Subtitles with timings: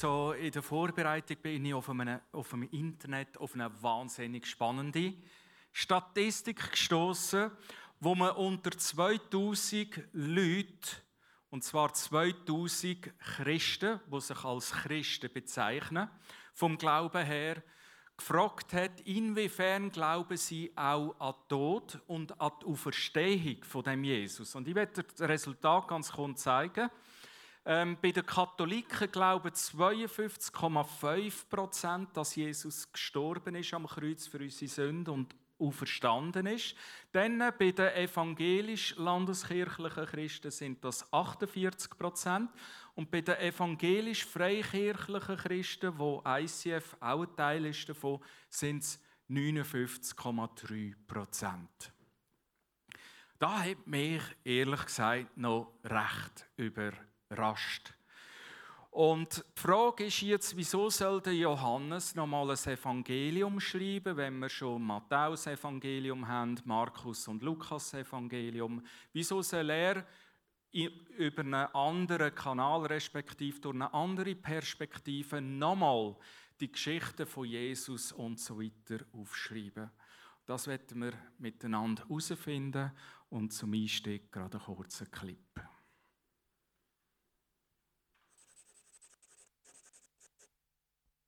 [0.00, 5.14] So in der Vorbereitung bin ich auf, einem, auf dem Internet auf eine wahnsinnig spannende
[5.72, 7.50] Statistik gestoßen,
[8.00, 10.96] wo man unter 2000 Leute
[11.48, 16.10] und zwar 2000 Christen, die sich als Christen bezeichnen,
[16.52, 17.62] vom Glauben her
[18.16, 24.04] gefragt hat, inwiefern glauben sie auch an den Tod und an die Auferstehung von dem
[24.04, 24.54] Jesus.
[24.54, 26.90] Und ich werde das Resultat ganz kurz zeigen.
[27.68, 34.70] Ähm, bei den Katholiken glauben 52,5 Prozent, dass Jesus gestorben ist am Kreuz für unsere
[34.70, 36.76] Sünden und auferstanden ist.
[37.10, 42.52] Dann bei den evangelisch-landeskirchlichen Christen sind das 48 Prozent.
[42.94, 50.94] Und bei den evangelisch-freikirchlichen Christen, wo ICF auch ein Teil ist davon, sind es 59,3
[51.04, 51.92] Prozent.
[53.40, 57.92] Da hat mich ehrlich gesagt noch recht überrascht überrascht.
[58.90, 64.48] Und die Frage ist jetzt, wieso soll der Johannes nochmal ein Evangelium schreiben, wenn wir
[64.48, 68.82] schon Matthäus Evangelium haben, Markus und Lukas Evangelium?
[69.12, 70.06] Wieso soll er
[70.72, 76.16] über einen anderen Kanal, respektive durch eine andere Perspektive, nochmal
[76.58, 79.90] die Geschichte von Jesus und so weiter aufschreiben?
[80.46, 82.92] Das werden wir miteinander herausfinden
[83.28, 85.60] und zum Einstieg gerade einen kurzen Clip.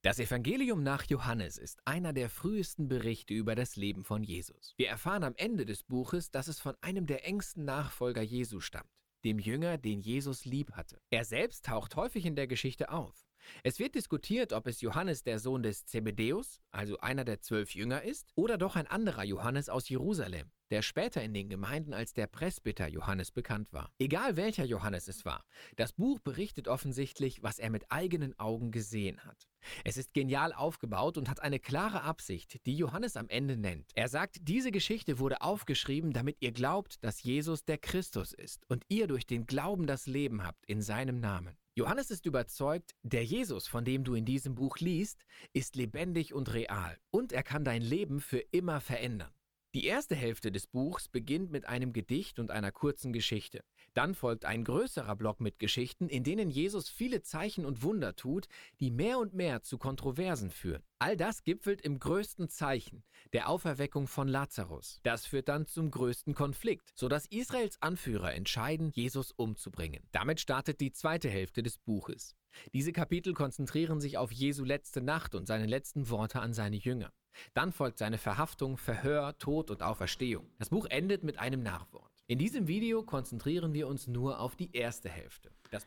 [0.02, 4.74] Das Evangelium nach Johannes ist einer der frühesten Berichte über das Leben von Jesus.
[4.76, 8.92] Wir erfahren am Ende des Buches, dass es von einem der engsten Nachfolger Jesu stammt,
[9.24, 11.00] dem Jünger, den Jesus lieb hatte.
[11.10, 13.27] Er selbst taucht häufig in der Geschichte auf.
[13.62, 18.02] Es wird diskutiert, ob es Johannes der Sohn des Zebedeus, also einer der zwölf Jünger
[18.02, 22.26] ist, oder doch ein anderer Johannes aus Jerusalem, der später in den Gemeinden als der
[22.26, 23.92] Presbyter Johannes bekannt war.
[23.98, 25.44] Egal welcher Johannes es war,
[25.76, 29.48] das Buch berichtet offensichtlich, was er mit eigenen Augen gesehen hat.
[29.84, 33.90] Es ist genial aufgebaut und hat eine klare Absicht, die Johannes am Ende nennt.
[33.94, 38.84] Er sagt, diese Geschichte wurde aufgeschrieben, damit ihr glaubt, dass Jesus der Christus ist und
[38.88, 41.56] ihr durch den Glauben das Leben habt in seinem Namen.
[41.78, 46.52] Johannes ist überzeugt, der Jesus, von dem du in diesem Buch liest, ist lebendig und
[46.52, 49.32] real und er kann dein Leben für immer verändern.
[49.74, 53.62] Die erste Hälfte des Buchs beginnt mit einem Gedicht und einer kurzen Geschichte.
[53.98, 58.46] Dann folgt ein größerer Block mit Geschichten, in denen Jesus viele Zeichen und Wunder tut,
[58.78, 60.84] die mehr und mehr zu Kontroversen führen.
[61.00, 65.00] All das gipfelt im größten Zeichen, der Auferweckung von Lazarus.
[65.02, 70.06] Das führt dann zum größten Konflikt, sodass Israels Anführer entscheiden, Jesus umzubringen.
[70.12, 72.36] Damit startet die zweite Hälfte des Buches.
[72.72, 77.12] Diese Kapitel konzentrieren sich auf Jesu letzte Nacht und seine letzten Worte an seine Jünger.
[77.52, 80.52] Dann folgt seine Verhaftung, Verhör, Tod und Auferstehung.
[80.56, 82.07] Das Buch endet mit einem Nachwort.
[82.30, 85.50] In diesem Video konzentrieren wir uns nur auf die erste Hälfte.
[85.70, 85.86] Das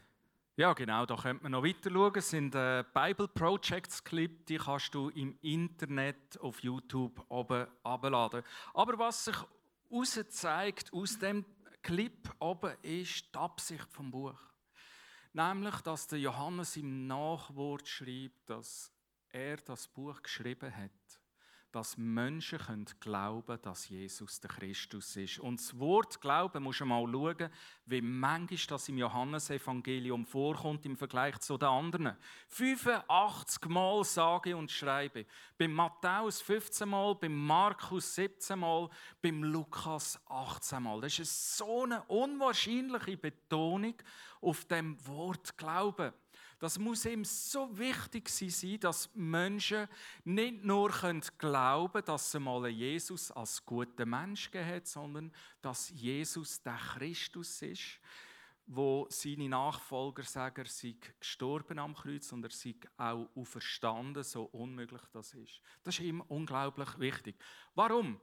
[0.55, 2.13] ja, genau, da könnte man noch weiter schauen.
[2.15, 8.41] Es sind äh, Bible Projects Clip, die kannst du im Internet auf YouTube oben abladen.
[8.73, 9.35] Aber was sich
[9.91, 11.45] heraus zeigt aus dem
[11.83, 14.39] Clip oben ist die Absicht vom Buch.
[15.33, 18.91] Nämlich, dass der Johannes im Nachwort schreibt, dass
[19.29, 21.20] er das Buch geschrieben hat
[21.71, 25.39] dass Menschen können glauben dass Jesus der Christus ist.
[25.39, 27.49] Und das Wort Glauben muss man mal schauen,
[27.85, 32.17] wie manchmal das im Johannesevangelium vorkommt im Vergleich zu den anderen.
[32.49, 35.25] 85 Mal sage und schreibe.
[35.57, 38.89] Beim Matthäus 15 Mal, beim Markus 17 Mal,
[39.21, 41.01] beim Lukas 18 Mal.
[41.01, 43.95] Das ist so eine unwahrscheinliche Betonung
[44.41, 46.13] auf dem Wort Glauben.
[46.61, 49.87] Das muss ihm so wichtig sein, dass Menschen
[50.23, 55.31] nicht nur glauben können, dass sie mal Jesus als guter Mensch gegeben sondern
[55.63, 57.99] dass Jesus der Christus ist,
[58.67, 64.43] wo seine Nachfolger sagen, er sei gestorben am Kreuz und er sei auch auferstanden, so
[64.43, 65.61] unmöglich das ist.
[65.83, 67.37] Das ist ihm unglaublich wichtig.
[67.73, 68.21] Warum?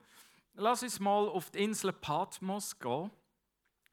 [0.53, 3.11] Lass uns mal auf die Insel Patmos gehen.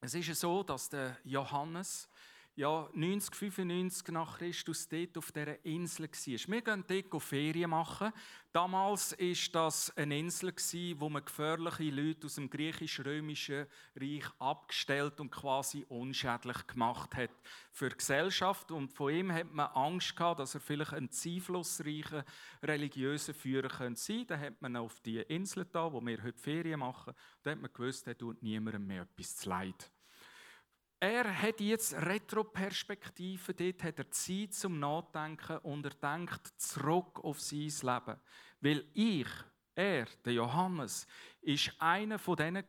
[0.01, 2.09] Es ist so, dass der Johannes
[2.57, 6.53] ja, 90, 95 nach Christus dort auf dieser Insel war.
[6.53, 8.13] Wir gehen dort Ferien machen.
[8.51, 10.55] Damals war das eine Insel,
[10.99, 17.31] wo man gefährliche Leute aus dem griechisch-römischen Reich abgestellt und quasi unschädlich gemacht hat
[17.73, 18.71] für die Gesellschaft.
[18.71, 22.25] Und von ihm hat man Angst gehabt, dass er vielleicht ein einflussreicher
[22.63, 24.25] religiöser Führer sein könnte.
[24.25, 27.13] Dann hat man auf die Insel da, wo wir heute Ferien machen,
[27.43, 29.93] da hat man gewusst, er tut niemandem mehr etwas zu leid.
[30.99, 37.39] Er hat jetzt Retroperspektive, dort hat er Zeit zum Nachdenken und er denkt zurück auf
[37.41, 38.21] sein Leben.
[38.61, 39.29] Weil ich,
[39.75, 41.07] er, der Johannes,
[41.43, 42.67] ist einer von denen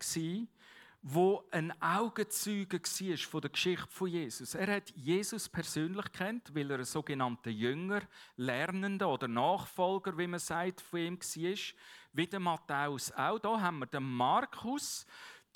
[1.01, 4.55] wo ein Augenzeuge war von der Geschichte von Jesus.
[4.55, 8.01] Er hat Jesus persönlich kennt, weil er ein sogenannter Jünger,
[8.35, 11.75] Lernender oder Nachfolger, wie man sagt, von ihm war.
[12.13, 13.39] Wie der Matthäus auch.
[13.39, 15.05] Da haben wir den Markus,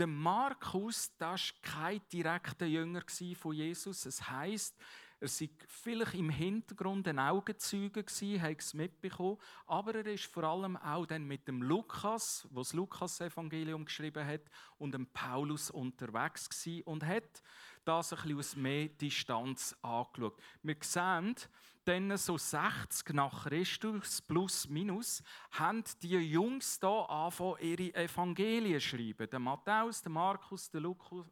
[0.01, 3.03] der Markus, das war kein direkter Jünger
[3.35, 4.07] von Jesus.
[4.07, 4.75] Es heißt,
[5.19, 8.03] er war vielleicht im Hintergrund ein Augenzeuge
[8.41, 9.37] hat es mitbekommen,
[9.67, 14.41] aber er ist vor allem auch dann mit dem Lukas, wo das Lukas-Evangelium geschrieben hat,
[14.79, 16.49] und dem Paulus unterwegs
[16.85, 17.43] und hat
[17.85, 20.41] das ein bisschen aus mehr Distanz angeschaut.
[20.63, 21.35] Wir sehen,
[21.85, 28.87] dann so 60 nach Christus plus minus haben die Jungs da angefangen, ihre Evangelien zu
[28.87, 29.29] schreiben.
[29.29, 30.81] Der Matthäus, der Markus, der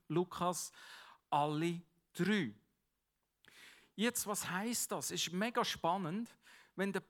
[0.07, 0.71] Lukas,
[1.29, 1.81] alle
[2.13, 2.53] drei.
[3.95, 5.11] Jetzt, was heißt das?
[5.11, 6.35] Es ist mega spannend,
[6.75, 7.03] wenn der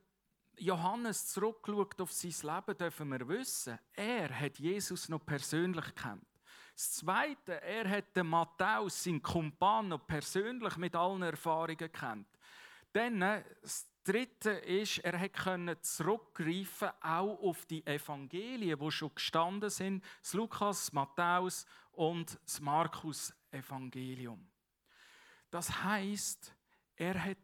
[0.57, 6.25] Johannes zurückschaut auf sein Leben, dürfen wir wissen, er hat Jesus noch persönlich kennt.
[6.73, 12.27] Das Zweite, er hat den Matthäus, seinen Kumpan, noch persönlich mit allen Erfahrungen kennt.
[12.93, 19.69] Dann äh, das Dritte ist, er konnte zurückgreifen auch auf die Evangelien, die schon gestanden
[19.69, 24.49] sind, das Lukas, Matthäus und das Markus-Evangelium.
[25.51, 26.55] Das heißt,
[26.95, 27.37] er hat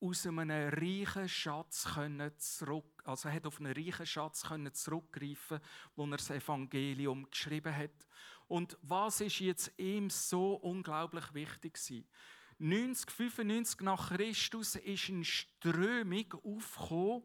[0.00, 1.86] aus einem reichen Schatz
[2.38, 5.60] zurück, also er hat auf einen reichen Schatz zurückgreifen,
[5.96, 8.06] wo er das Evangelium geschrieben hat.
[8.46, 12.08] Und was ist jetzt ihm so unglaublich wichtig gewesen?
[12.58, 17.22] 90, 95 nach Christus ist eine Strömung aufgekommen,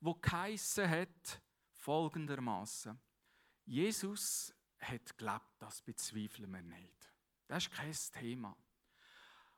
[0.00, 1.42] wo geheissen hat,
[1.74, 2.98] folgendermaßen:
[3.66, 7.12] Jesus hat gelebt, das bezweifeln wir nicht.
[7.46, 8.56] Das ist kein Thema.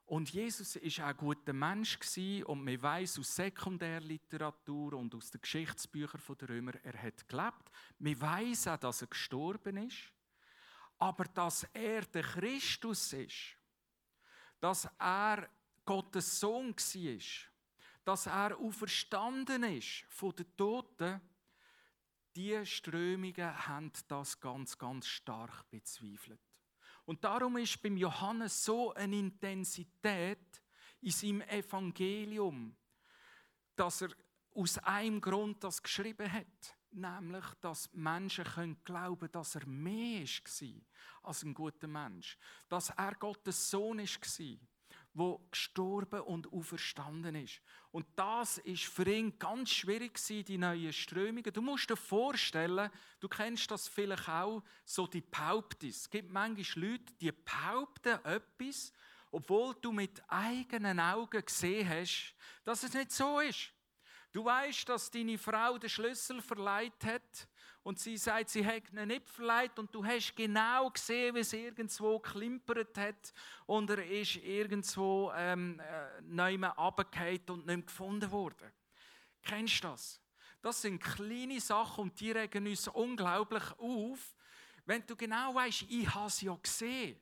[0.06, 1.98] Und Jesus ist auch ein guter Mensch
[2.44, 7.70] und man weiß aus Sekundärliteratur und aus den Geschichtsbüchern der Römer, er hat gelebt.
[7.98, 10.12] Man weiß auch, dass er gestorben ist.
[10.98, 13.56] Aber dass er der Christus ist,
[14.62, 15.48] dass er
[15.84, 17.18] Gottes Sohn war,
[18.04, 21.20] dass er auferstanden ist von den Toten,
[22.36, 26.40] die Strömungen haben das ganz, ganz stark bezweifelt.
[27.04, 30.62] Und darum ist beim Johannes so eine Intensität
[31.00, 32.76] in seinem Evangelium,
[33.74, 34.10] dass er
[34.54, 40.82] aus einem Grund das geschrieben hat, nämlich, dass Menschen können glauben, dass er mehr war
[41.22, 42.36] als ein guter Mensch,
[42.68, 44.56] dass er Gottes Sohn war,
[45.14, 47.60] wo gestorben und auferstanden ist.
[47.90, 51.52] Und das ist für ihn ganz schwierig die neuen Strömungen.
[51.52, 52.90] Du musst dir vorstellen,
[53.20, 55.90] du kennst das vielleicht auch, so die Behauptung.
[55.90, 58.92] Es gibt manchmal Leute, die behaupten etwas,
[59.30, 62.34] obwohl du mit eigenen Augen gesehen hast,
[62.64, 63.72] dass es nicht so ist.
[64.32, 67.48] Du weißt, dass deine Frau den Schlüssel verleiht hat
[67.82, 71.52] und sie sagt, sie hat ihn nicht verleiht und du hast genau gesehen, wie es
[71.52, 73.34] irgendwo klimpert hat
[73.66, 78.72] und er ist irgendwo ähm, äh, neu und nicht gefunden worden.
[79.42, 80.20] Kennst du das?
[80.62, 84.34] Das sind kleine Sachen und die regen uns unglaublich auf,
[84.86, 87.20] wenn du genau weißt, ich habe es ja gesehen.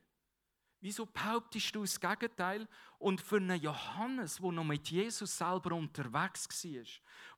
[0.82, 2.66] Wieso behauptest du das Gegenteil?
[2.98, 6.84] Und für einen Johannes, der noch mit Jesus selber unterwegs war,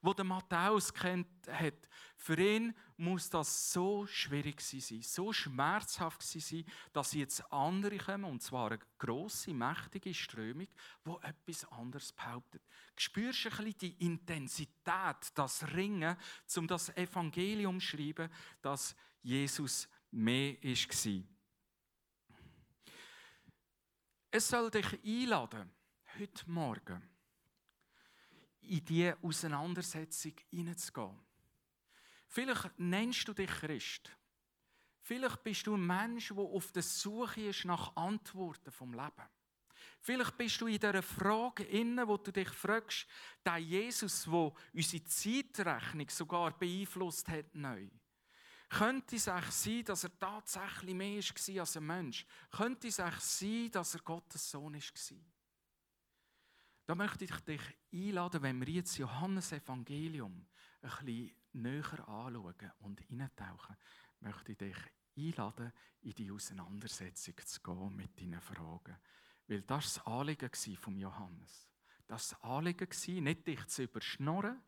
[0.00, 6.64] wo der Matthäus kennt hat, für ihn muss das so schwierig sein, so schmerzhaft sein,
[6.92, 10.68] dass jetzt andere kommen, und zwar eine grosse, mächtige Strömung,
[11.04, 12.62] wo etwas anderes behauptet.
[12.96, 16.16] Spürst du ein bisschen die Intensität, das Ringen,
[16.56, 18.30] um das Evangelium zu schreiben,
[18.60, 21.31] dass Jesus mehr war?
[24.34, 25.70] Es soll dich einladen,
[26.18, 27.02] heute Morgen
[28.62, 31.20] in diese Auseinandersetzung hineinzugehen.
[32.28, 34.10] Vielleicht nennst du dich Christ.
[35.02, 39.28] Vielleicht bist du ein Mensch, der auf der Suche ist nach Antworten vom Leben.
[40.00, 43.06] Vielleicht bist du in dieser Frage inne, wo du dich fragst,
[43.44, 47.86] der Jesus, der unsere Zeitrechnung sogar beeinflusst hat, neu.
[48.72, 52.24] Könnte es auch sein, dass er tatsächlich mehr war als ein Mensch?
[52.50, 55.18] Könnte es auch sein, dass er Gottes Sohn war?
[56.86, 57.60] Da möchte ich dich
[57.92, 60.46] einladen, wenn wir jetzt Johannes Evangelium
[60.80, 63.76] ein bisschen näher anschauen und eintauchen,
[64.20, 64.76] möchte ich dich
[65.16, 68.96] einladen, in die Auseinandersetzung zu gehen mit deinen Fragen.
[69.48, 71.68] Weil das war das Anliegen von Johannes.
[72.08, 74.62] Das war das Anliegen, nicht dich zu überschnorren,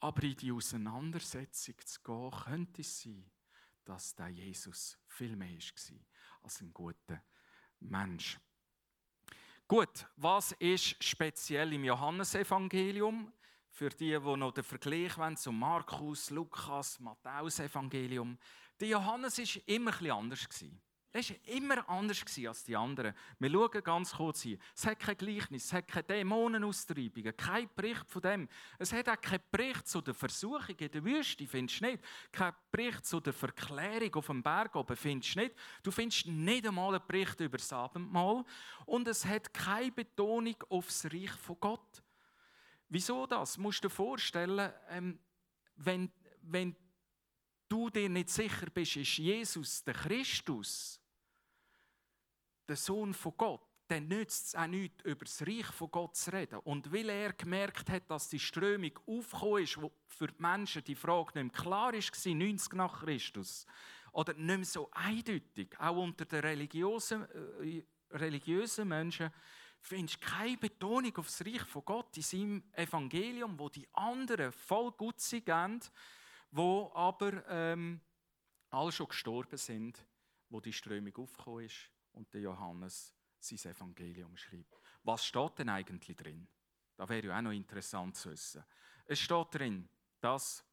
[0.00, 3.30] aber in die Auseinandersetzung zu gehen, könnte es sein,
[3.84, 5.98] dass der Jesus viel mehr war
[6.42, 7.22] als ein guter
[7.80, 8.38] Mensch.
[9.68, 13.32] Gut, was ist speziell im Johannesevangelium?
[13.70, 18.38] Für die, die noch den Vergleich wollen zum Markus, Lukas, Matthäus Evangelium.
[18.78, 20.48] Der Johannes war immer etwas anders.
[21.14, 23.14] Er war immer anders als die anderen.
[23.38, 24.56] Wir schauen ganz kurz hier.
[24.74, 28.48] Es hat kein Gleichnis, es hat keine Dämonenaustreibungen, kein Bericht von dem.
[28.78, 32.02] Es hat auch keinen Bericht zu der Versuchung in der Wüste, findest du nicht.
[32.32, 35.54] Kein Bericht zu der Verklärung auf dem Berg oben, findest du nicht.
[35.82, 38.42] Du findest nicht einmal einen Bericht über das Abendmahl.
[38.86, 42.02] Und es hat keine Betonung auf das Reich von Gott.
[42.88, 43.54] Wieso das?
[43.54, 45.18] Du musst dir vorstellen, ähm,
[45.76, 46.74] wenn, wenn
[47.68, 51.01] du dir nicht sicher bist, ist Jesus der Christus,
[52.68, 56.32] der Sohn von Gott, dann nützt es auch nichts, über das Reich von Gott zu
[56.32, 56.58] reden.
[56.60, 60.94] Und weil er gemerkt hat, dass die Strömung aufgekommen ist, wo für die Menschen die
[60.94, 63.66] Frage nicht mehr klar war, 90 nach Christus,
[64.12, 67.26] oder nicht mehr so eindeutig, auch unter den religiösen,
[67.60, 69.30] äh, religiösen Menschen,
[69.80, 74.52] findest du keine Betonung auf das Reich von Gott in seinem Evangelium, wo die anderen
[74.52, 75.90] voll gut sind,
[76.50, 78.00] wo aber ähm,
[78.70, 80.06] alle schon gestorben sind,
[80.50, 84.80] wo die Strömung aufgekommen ist und der Johannes sein Evangelium schreibt.
[85.02, 86.46] Was steht denn eigentlich drin?
[86.96, 88.64] Da wäre ja auch noch interessant zu wissen.
[89.06, 89.88] Es steht drin,
[90.20, 90.64] dass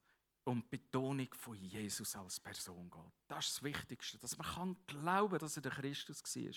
[0.44, 3.14] um die Betonung von Jesus als Person geht.
[3.28, 6.54] Das ist das Wichtigste, dass man kann glauben, dass er der Christus war.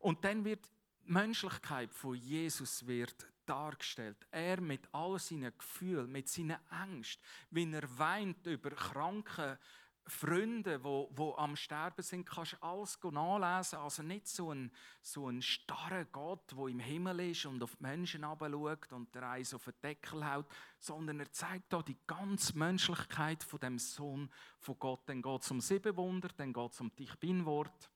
[0.00, 0.66] Und dann wird
[1.06, 4.26] die Menschlichkeit von Jesus wird dargestellt.
[4.30, 9.58] Er mit all seinen Gefühlen, mit seinen Ängsten, wie er weint über kranke
[10.06, 13.78] Freunde, wo, wo am Sterben sind, kannst du alles nachlesen.
[13.78, 17.82] Also nicht so ein, so ein starrer Gott, wo im Himmel ist und auf die
[17.82, 20.46] Menschen schaut und der Eis auf den Deckel haut,
[20.78, 25.02] sondern er zeigt da die ganze Menschlichkeit von dem Sohn von Gott.
[25.06, 27.90] Dann geht es um sieben Wunder, dann geht es um dich bin Wort.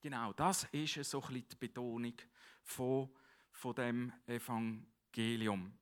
[0.00, 2.14] Genau, das ist so ein bisschen die Betonung
[2.64, 3.08] von,
[3.52, 5.72] von dem Evangelium.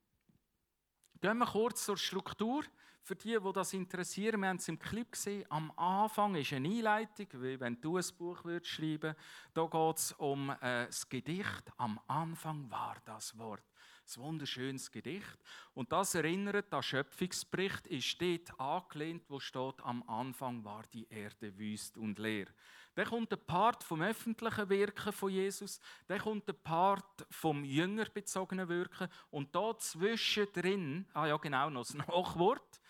[1.20, 2.64] Gehen wir kurz zur Struktur.
[3.02, 5.44] Für die, die das interessieren, wir haben es im Clip gesehen.
[5.50, 9.14] Am Anfang ist eine Einleitung, wie wenn du ein Buch würdest schreiben
[9.52, 11.72] Da geht es um äh, das Gedicht.
[11.76, 13.64] Am Anfang war das Wort.
[14.16, 15.38] Ein wunderschönes Gedicht.
[15.72, 21.56] Und das erinnert an Schöpfungsbericht, ist dort angelehnt, wo steht, am Anfang war die Erde
[21.56, 22.46] wüst und leer.
[22.96, 28.68] Dann kommt der Part vom öffentlichen Wirken von Jesus, dann kommt der Part vom jüngerbezogenen
[28.68, 32.80] Wirken und da zwischendrin, ah ja genau, noch das Nachwort,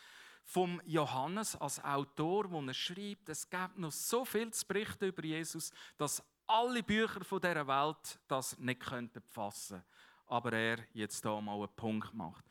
[0.42, 5.22] vom Johannes als Autor, wo er schreibt, es gibt noch so viel zu berichten über
[5.22, 9.84] Jesus, dass alle Bücher von dieser Welt das nicht könnten fassen
[10.30, 12.44] aber er jetzt da mal einen Punkt macht.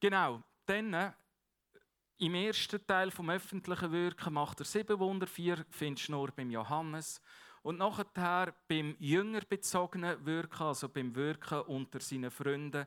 [0.00, 1.12] Genau, dann äh,
[2.18, 6.50] im ersten Teil vom öffentlichen Wirken macht er sieben Wunder, vier findest du nur beim
[6.50, 7.20] Johannes.
[7.62, 12.86] Und nachher beim jüngerbezogenen Wirken, also beim Wirken unter seinen Freunden,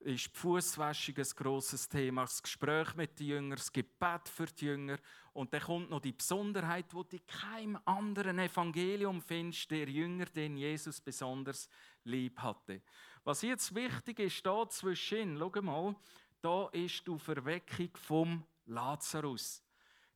[0.00, 4.64] ist die Fußwäschung ein grosses Thema, das Gespräch mit den Jüngern, das Gebet für die
[4.64, 4.98] Jünger.
[5.34, 10.24] Und dann kommt noch die Besonderheit, die du in keinem anderen Evangelium findest, der Jünger,
[10.24, 11.68] den Jesus besonders
[12.04, 12.80] lieb hatte.
[13.24, 15.94] Was jetzt wichtig ist, da zwischen, schau mal,
[16.40, 19.62] da ist die Verweckung vom Lazarus.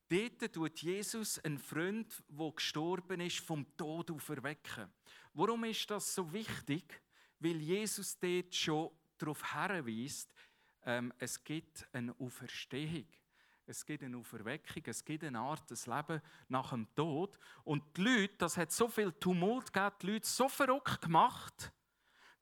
[0.09, 4.91] Dort tut Jesus einen Freund, der gestorben ist, vom Tod auferwecken.
[5.33, 7.01] Warum ist das so wichtig?
[7.39, 10.33] Weil Jesus dort schon darauf hinweist,
[10.83, 13.07] ähm, es gibt eine Auferstehung.
[13.67, 17.37] Es gibt eine Auferweckung, es gibt eine Art des Leben nach dem Tod.
[17.63, 21.71] Und die Leute, das hat so viel Tumult gegeben, die Leute so verrückt gemacht,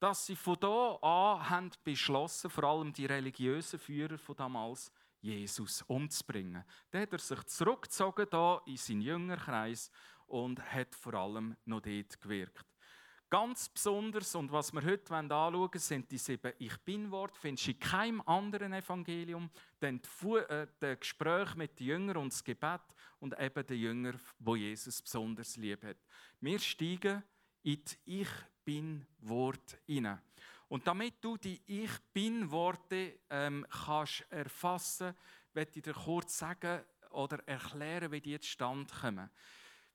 [0.04, 4.92] dass sie von da an haben beschlossen, vor allem die religiösen Führer von damals,
[5.22, 6.66] Jesus umzubringen.
[6.92, 9.90] Dann hat er sich zurückgezogen da in seinen Jüngerkreis
[10.28, 12.66] und hat vor allem noch dort gewirkt.
[13.30, 17.40] Ganz besonders, und was wir heute anschauen wollen, sind die sieben Ich Bin-Worte.
[17.40, 19.50] Findest du in keinem anderen Evangelium.
[19.80, 20.02] Dann
[20.50, 22.82] äh, das Gespräch mit den Jüngern und das Gebet
[23.22, 25.98] und eben den Jünger, wo Jesus besonders lieb hat.
[26.42, 27.24] Wir steigen
[27.64, 28.30] in die Ich
[28.64, 30.22] Bin-Worte hinein.
[30.70, 35.14] Und damit du die Ich Bin-Worte ähm, kannst erfassen,
[35.54, 39.30] werde ich dir kurz sagen oder erklären, wie die jetzt stand kommen.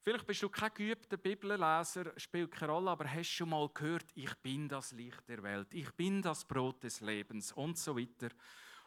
[0.00, 4.34] Vielleicht bist du kein geübter Bibelleser, spielt keine Rolle, aber hast schon mal gehört, ich
[4.36, 8.28] bin das Licht der Welt, ich bin das Brot des Lebens und so weiter.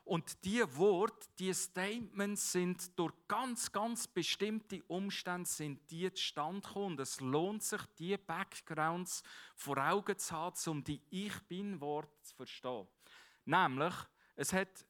[0.03, 6.93] Und die Worte, die Statements sind durch ganz, ganz bestimmte Umstände sind die zustande gekommen.
[6.93, 9.23] Und es lohnt sich, die Backgrounds
[9.55, 12.87] vor Augen zu haben, um die Ich Bin-Worte zu verstehen.
[13.45, 13.93] Nämlich,
[14.35, 14.85] es hat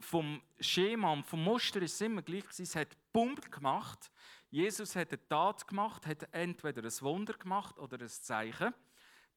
[0.00, 4.10] vom Schema vom Muster ist es immer gleich es hat Pump gemacht.
[4.50, 8.74] Jesus hat eine Tat gemacht, hat entweder ein Wunder gemacht oder ein Zeichen.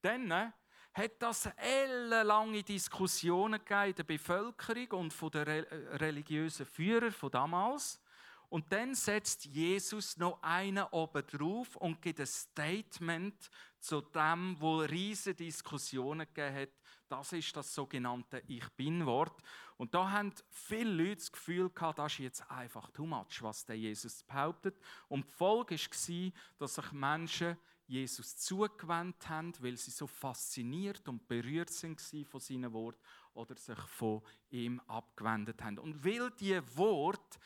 [0.02, 0.54] Dann
[1.00, 8.02] hat das ellenlange Diskussionen in der Bevölkerung und von den religiösen Führern von damals.
[8.50, 14.80] Und dann setzt Jesus noch einen oben drauf und gibt ein Statement zu dem, wo
[14.80, 16.70] riesige Diskussionen gegeben hat.
[17.08, 19.42] Das ist das sogenannte Ich Bin-Wort.
[19.78, 23.66] Und da haben viele Leute das Gefühl gehabt, das ist jetzt einfach too much, was
[23.66, 24.76] der Jesus behauptet.
[25.08, 27.58] Und die Folge war, dass sich Menschen
[27.90, 33.02] Jesus zugewandt haben, weil sie so fasziniert und berührt sind von seinen Worten
[33.34, 35.80] oder sich von ihm abgewendet haben.
[35.80, 37.40] Und weil die Worte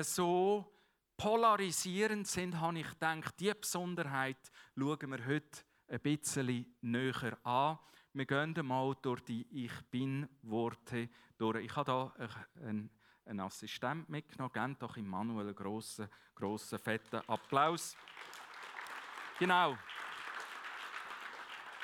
[0.00, 0.72] so
[1.18, 7.78] polarisierend sind, habe ich gedacht, diese Besonderheit schauen wir heute ein bisschen näher an.
[8.14, 11.64] Wir gehen mal durch die Ich Bin-Worte durch.
[11.64, 12.90] Ich habe hier
[13.26, 14.52] einen Assistent mitgenommen.
[14.52, 17.96] Gebt doch Immanuel einen grossen, grossen, fetten Applaus
[19.40, 19.74] Genau.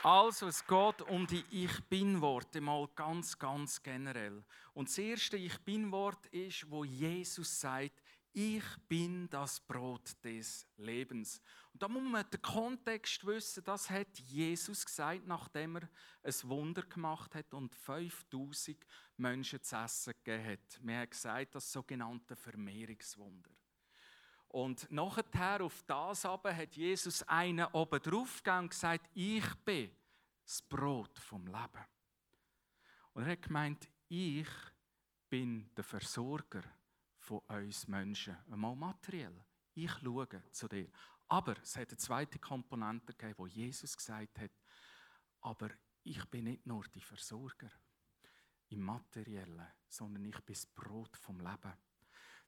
[0.09, 4.45] Also, es geht um die Ich Bin-Worte, mal ganz, ganz generell.
[4.73, 8.01] Und das erste Ich Bin-Wort ist, wo Jesus sagt,
[8.33, 11.43] ich bin das Brot des Lebens.
[11.73, 15.89] Und da muss man den Kontext wissen, das hat Jesus gesagt, nachdem er
[16.23, 18.87] ein Wunder gemacht hat und 5000
[19.17, 20.81] Menschen zu essen gegeben hat.
[20.83, 23.51] Wir haben gesagt, das sogenannte Vermehrungswunder.
[24.57, 29.95] Und nachher auf das aber hat Jesus einen oben drauf und gesagt, ich bin
[30.47, 31.85] das Brot vom Leben.
[33.13, 34.49] Und er hat gemeint, ich
[35.29, 36.63] bin der Versorger
[37.19, 38.35] von uns Menschen.
[38.51, 39.45] Einmal materiell.
[39.75, 40.89] Ich schaue zu dir.
[41.29, 44.53] Aber es hat eine zweite Komponente gegeben, wo Jesus gesagt hat,
[45.43, 45.69] aber
[46.03, 47.71] ich bin nicht nur die Versorger
[48.69, 51.75] im Materiellen, sondern ich bin das Brot vom Leben.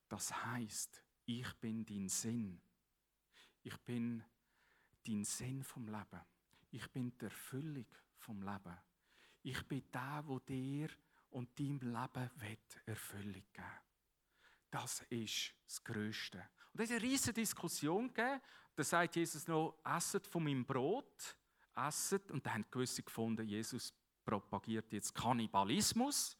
[0.09, 2.59] Das heißt, ich bin dein Sinn.
[3.63, 4.25] Ich bin
[5.07, 6.21] dein Sinn vom Leben.
[6.71, 7.87] Ich bin die Erfüllung
[8.17, 8.79] vom Leben.
[9.43, 10.89] Ich bin der, wo dir
[11.31, 12.31] und deinem Leben
[12.87, 13.81] Erfüllung geben
[14.71, 16.43] Das ist das Größte.
[16.73, 18.41] Und es eine riesige Diskussion gegeben.
[18.75, 21.37] Da sagt Jesus noch, esset von meinem Brot,
[21.75, 22.31] esset.
[22.31, 23.93] Und da haben gewisse gefunden, Jesus
[24.25, 26.38] propagiert jetzt Kannibalismus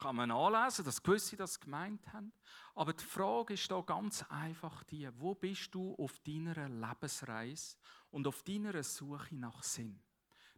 [0.00, 2.32] kann man anlesen, dass gewisse das gemeint haben.
[2.74, 7.76] Aber die Frage ist da ganz einfach die, wo bist du auf deiner Lebensreise
[8.10, 10.02] und auf deiner Suche nach Sinn,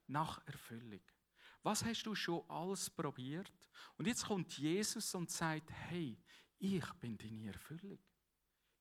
[0.07, 1.03] nach Erfüllung?
[1.65, 3.53] Was hast du schon alles probiert?
[3.97, 6.19] Und jetzt kommt Jesus und sagt, hey,
[6.59, 7.99] ich bin deine Erfüllung.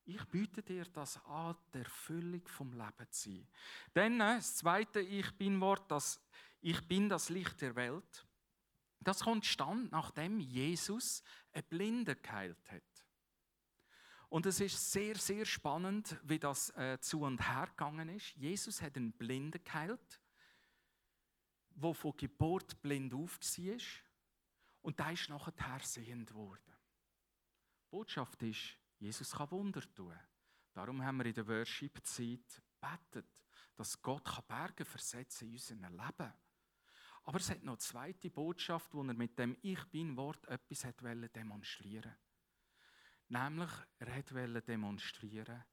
[0.04, 3.48] Ich biete dir das an, die Erfüllung vom Leben zu sein.
[3.94, 6.20] Dann äh, das zweite Ich bin-Wort, das
[6.60, 8.26] Ich bin das Licht der Welt.
[9.04, 12.82] Das kommt stand, nachdem Jesus eine Blinde geheilt hat.
[14.28, 18.34] Und es ist sehr, sehr spannend, wie das äh, zu und her gegangen ist.
[18.34, 20.20] Jesus hat einen Blinden geheilt,
[21.74, 23.38] der von Geburt blind auf.
[24.80, 26.74] Und der ist nachher sehend worden.
[27.84, 30.18] Die Botschaft ist, Jesus kann Wunder tun.
[30.72, 33.44] Darum haben wir in der Worship-Zeit betet,
[33.76, 36.32] dass Gott Berge versetzen in unserem Leben.
[37.24, 41.00] Aber es hat noch eine zweite Botschaft, wo er mit dem Ich Bin-Wort etwas hat
[41.00, 42.16] demonstrieren
[43.28, 45.64] Nämlich, er wollte demonstrieren,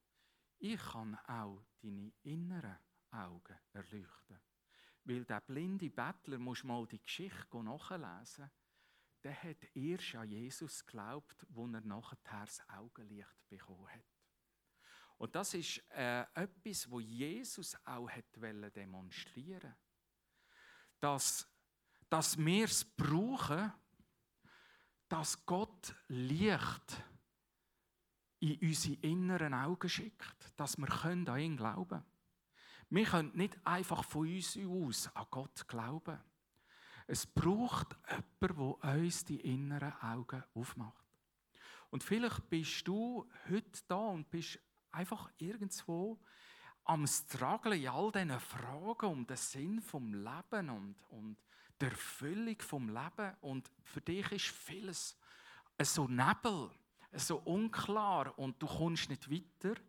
[0.59, 2.77] ich kann auch deine inneren
[3.11, 4.39] Augen erleuchten.
[5.03, 8.51] Weil der blinde Bettler, muss mal die Geschichte nachlesen,
[9.23, 14.05] der hat erst an Jesus geglaubt, wo er nachher das Augenlicht bekommen hat.
[15.17, 18.25] Und das ist äh, etwas, wo Jesus auch hat
[18.75, 19.88] demonstrieren wollte
[20.99, 21.47] dass,
[22.09, 23.71] dass wir es brauchen,
[25.07, 27.03] dass Gott Licht
[28.39, 32.05] in unsere inneren Augen schickt, dass wir an ihn glauben können.
[32.91, 36.19] Wir können nicht einfach von uns aus an Gott glauben.
[37.05, 37.97] Es braucht
[38.41, 41.05] jemanden, der uns die inneren Augen aufmacht.
[41.89, 44.59] Und vielleicht bist du heute da und bist
[44.91, 46.19] einfach irgendwo
[46.89, 51.37] am Struggle in all diesen Fragen um den Sinn vom Leben und, und
[51.79, 53.35] der Erfüllung vom Leben.
[53.41, 55.15] Und für dich ist vieles
[55.79, 56.71] so Nebel,
[57.13, 59.79] so unklar und du kommst nicht weiter.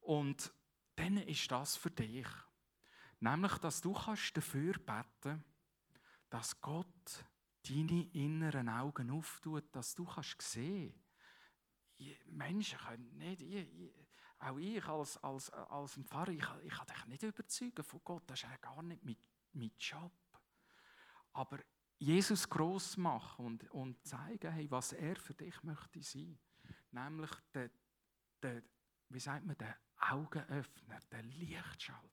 [0.00, 0.52] Und
[0.96, 2.26] dann ist das für dich.
[3.20, 5.44] Nämlich, dass du kannst dafür beten
[6.30, 7.24] dass Gott
[7.66, 10.92] deine inneren Augen auftut, dass du kannst sehen
[12.26, 14.07] Menschen können nicht, ich, ich,
[14.40, 18.42] auch ich als, als, als Pfarrer, ich, ich kann dich nicht überzeugen von Gott, das
[18.42, 19.16] ist ja gar nicht mein,
[19.52, 20.12] mein Job.
[21.32, 21.58] Aber
[21.98, 26.38] Jesus groß machen und, und zeigen, hey, was er für dich möchte sein.
[26.92, 27.70] Nämlich der,
[28.42, 28.62] der,
[29.08, 32.08] wie sagt man, der Augenöffner, der Lichtschalter.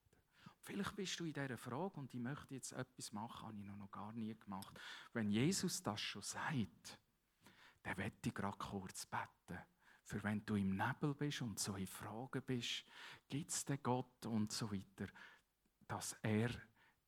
[0.61, 3.91] Vielleicht bist du in dieser Frage und ich möchte jetzt etwas machen, habe ich noch
[3.91, 4.79] gar nie gemacht.
[5.13, 6.99] Wenn Jesus das schon sagt,
[7.83, 9.61] dann werde ich gerade kurz beten.
[10.05, 12.85] Für wenn du im Nebel bist und so in Fragen bist,
[13.27, 15.11] gibt es den Gott und so weiter,
[15.87, 16.49] dass er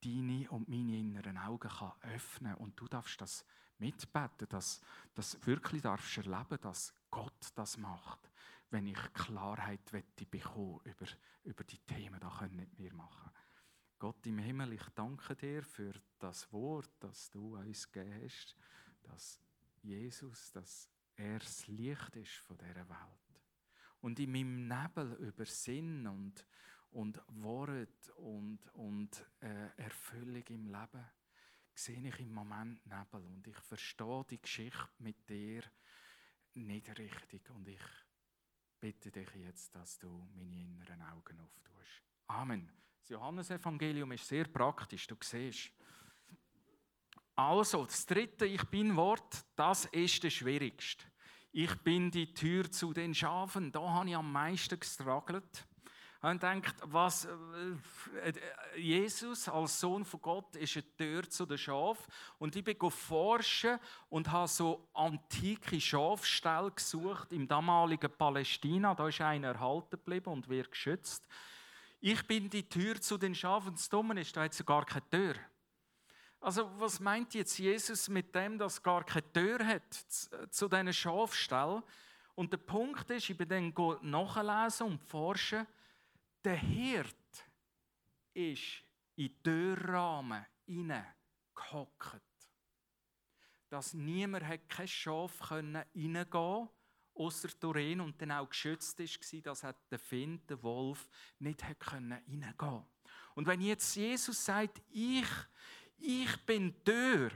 [0.03, 3.45] deine und meine inneren Augen kann öffnen und du darfst das
[3.77, 4.81] mitbeten, dass
[5.13, 8.31] das wirklich darfst erleben, dass Gott das macht,
[8.71, 11.05] wenn ich Klarheit wette bekomme über,
[11.43, 13.31] über die Themen, da können nicht wir machen.
[13.99, 18.55] Gott im Himmel, ich danke dir für das Wort, das du uns gegeben hast,
[19.03, 19.39] dass
[19.81, 23.41] Jesus, dass er das Licht ist von dieser Welt.
[24.01, 26.45] Und in meinem Nebel über Sinn und,
[26.91, 31.06] und Wort und, und äh, Erfüllung im Leben
[31.73, 35.63] sehe ich im Moment Nebel und ich verstehe die Geschichte mit dir
[36.53, 37.82] nicht richtig und ich
[38.80, 42.03] bitte dich jetzt, dass du meine inneren Augen auftust.
[42.27, 42.69] Amen.
[43.01, 45.71] Das Johannesevangelium ist sehr praktisch, du siehst.
[47.38, 51.06] Also, das dritte Ich Bin-Wort, das ist das Schwierigste.
[51.52, 53.71] Ich bin die Tür zu den Schafen.
[53.71, 55.67] Da habe ich am meisten gestruggelt.
[56.23, 61.60] Und denkt, was, äh, äh, Jesus als Sohn von Gott ist eine Tür zu den
[61.60, 62.12] Schafen.
[62.39, 63.78] Und ich bin forschen
[64.10, 68.95] und habe so antike Schafställe gesucht im damaligen Palästina.
[68.95, 71.28] Da ist einer erhalten geblieben und wird geschützt.
[72.00, 73.73] Ich bin die Tür zu den Schafen.
[73.73, 75.36] Das Dumme ist, da hat es gar keine Tür.
[76.39, 79.93] Also was meint jetzt Jesus mit dem, dass gar keine Tür hat
[80.52, 81.84] zu diesen Schafstall?
[82.36, 83.73] Und der Punkt ist, ich bin dann
[84.04, 85.65] nachlesen und forschen,
[86.43, 87.15] der Hirt
[88.34, 88.84] ist
[89.15, 92.21] in Türrahmen hineingehockt.
[93.69, 96.71] Dass niemand hat kein Schaf reingehen konnte,
[97.15, 102.88] außer Turin und dann auch geschützt war, dass der Find, der Wolf, nicht reingehen konnte.
[103.34, 105.26] Und wenn jetzt Jesus sagt, ich
[105.97, 107.31] ich bin Tür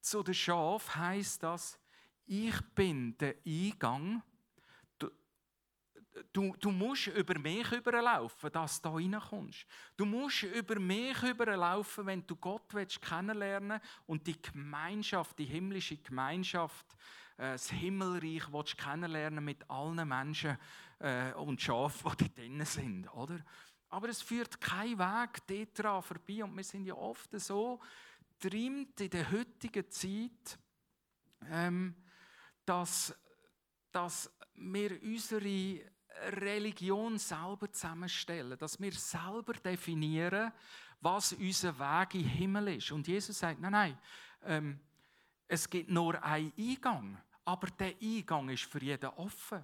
[0.00, 1.78] zu den Schaf, heißt das,
[2.26, 4.22] ich bin der Eingang.
[4.98, 5.10] Du,
[6.32, 9.66] du, du musst über mich überlaufen, dass du da reinkommst.
[9.96, 15.96] Du musst über mich überlaufen, wenn du Gott willst kennenlernen und die Gemeinschaft, die himmlische
[15.98, 16.86] Gemeinschaft,
[17.36, 20.58] äh, das Himmelreich willst kennenlernen mit allen Menschen
[20.98, 23.44] äh, und Schafen, die drinnen sind, oder?
[23.92, 26.42] Aber es führt kein Weg daran vorbei.
[26.42, 27.78] Und wir sind ja oft so
[28.40, 30.58] trimmt in der heutigen Zeit,
[31.50, 31.94] ähm,
[32.64, 33.14] dass,
[33.90, 35.78] dass wir unsere
[36.40, 40.52] Religion selber zusammenstellen, dass wir selber definieren,
[41.02, 42.92] was unser Weg im Himmel ist.
[42.92, 43.98] Und Jesus sagt, nein, nein,
[44.44, 44.80] ähm,
[45.46, 49.62] es gibt nur einen Eingang, aber der Eingang ist für jeden offen.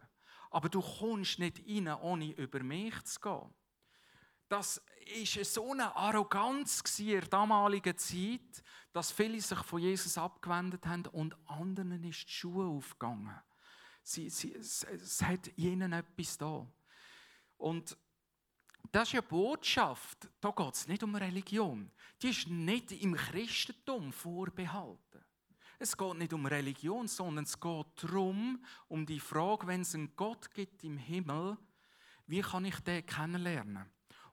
[0.50, 3.54] Aber du kommst nicht rein, ohne über mich zu gehen.
[4.48, 10.86] Das war so eine Arroganz in der damaligen Zeit, dass viele sich von Jesus abgewendet
[10.86, 13.38] haben und anderen ist die Schuhe aufgegangen.
[14.02, 16.66] Sie, sie, es, es hat ihnen etwas da.
[17.58, 17.96] Und
[18.90, 21.90] das ist eine Botschaft, da geht es nicht um Religion.
[22.22, 25.24] Die ist nicht im Christentum vorbehalten.
[25.78, 30.16] Es geht nicht um Religion, sondern es geht darum, um die Frage, wenn es einen
[30.16, 31.56] Gott gibt im Himmel,
[32.26, 33.88] wie kann ich den kennenlernen?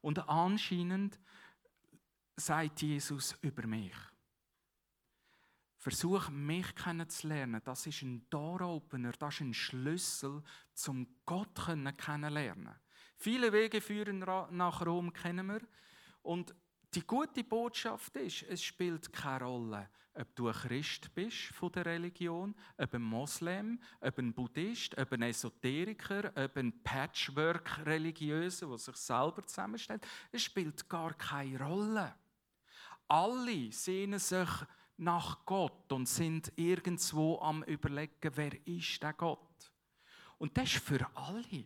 [0.06, 1.20] Und anscheinend
[2.36, 3.96] sagt Jesus über mich.
[5.78, 7.60] Versuch mich kennenzulernen.
[7.66, 10.44] Das ist ein Door-Opener, das ist ein Schlüssel,
[10.76, 12.76] zum Gott kennenzulernen.
[13.18, 15.62] Viele Wege führen nach Rom, kennen wir.
[16.22, 16.54] Und
[16.94, 21.86] die gute Botschaft ist, es spielt keine Rolle, ob du ein Christ bist von der
[21.86, 28.96] Religion, ob ein Moslem, ob ein Buddhist, ob ein Esoteriker, ob ein Patchwork-Religiöser, der sich
[28.96, 30.06] selber zusammenstellt.
[30.32, 32.16] Es spielt gar keine Rolle.
[33.08, 34.50] Alle sehnen sich
[34.98, 39.40] nach Gott und sind irgendwo am überlegen, wer ist der Gott?
[40.38, 41.66] Und das ist für alle.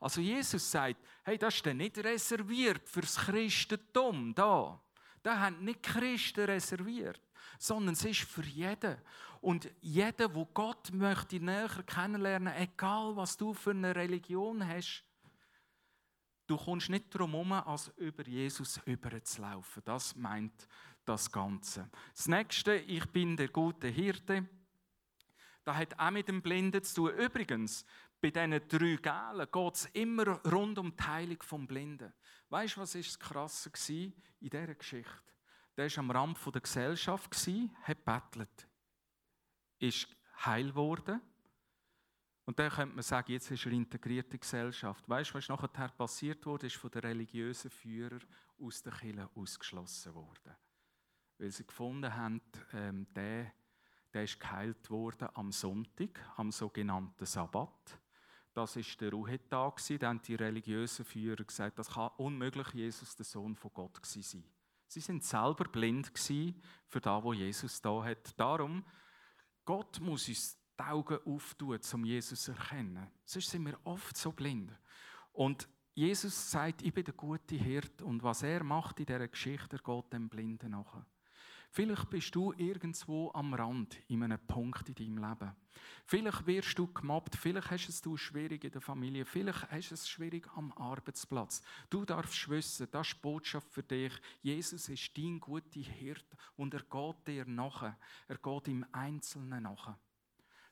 [0.00, 4.80] Also Jesus sagt, hey, das ist nicht reserviert fürs Christentum da.
[5.22, 7.20] Da haben nicht Christen reserviert,
[7.58, 8.96] sondern es ist für jeden.
[9.40, 15.04] Und jeder, wo Gott möchte näher kennenlernen, egal was du für eine Religion hast,
[16.48, 19.82] Du kommst nicht darum herum, als über Jesus überzulaufen.
[19.84, 20.66] Das meint
[21.04, 21.90] das Ganze.
[22.16, 24.48] Das nächste, ich bin der gute Hirte.
[25.62, 27.18] Das hat auch mit dem Blinden zu tun.
[27.18, 27.84] Übrigens,
[28.18, 32.14] bei diesen drei Gelen geht es immer rund um die Heilung vom Blinden.
[32.48, 35.22] Weißt du, was ist das Krasse in dieser Geschichte?
[35.78, 37.32] Der war am Rand der Gesellschaft,
[37.84, 38.68] hat bettelt,
[39.78, 40.08] ist
[40.44, 41.20] heil geworden.
[42.46, 45.08] Und dann könnte man sagen, jetzt ist er integrierte Gesellschaft.
[45.08, 48.24] Weißt du, was nachher passiert wurde, ist von den religiösen Führern
[48.58, 50.56] aus der Kirche ausgeschlossen worden.
[51.38, 52.40] Weil sie gefunden haben,
[52.72, 53.52] ähm, der,
[54.12, 58.00] der ist geheilt worden am Sonntag, am sogenannten Sabbat.
[58.52, 59.80] Das war der Ruhetag.
[60.00, 64.42] Da haben die religiösen Führer gesagt, das kann unmöglich Jesus, der Sohn von Gott, sein.
[64.88, 68.38] Sie sind selber blind für das, was Jesus da hat.
[68.40, 68.84] Darum,
[69.64, 73.06] Gott muss uns die Augen auftun, um Jesus zu erkennen.
[73.24, 74.72] Sonst sind wir oft so blind.
[75.32, 79.76] Und Jesus sagt, ich bin der gute Hirt und was er macht in dieser Geschichte,
[79.76, 81.04] er geht dem Blinden nach.
[81.70, 85.54] Vielleicht bist du irgendwo am Rand in einem Punkt in deinem Leben.
[86.06, 89.94] Vielleicht wirst du gemobbt, vielleicht hast es du schwierig in der Familie, vielleicht hast du
[89.94, 91.62] es schwierig am Arbeitsplatz.
[91.90, 94.12] Du darfst wissen, das ist Botschaft für dich.
[94.42, 96.26] Jesus ist dein guter Hirt
[96.56, 97.94] und er geht dir nach.
[98.26, 99.96] Er geht im Einzelnen nach.